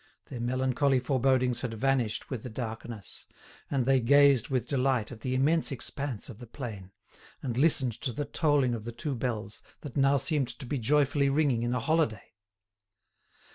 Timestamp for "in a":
11.61-11.79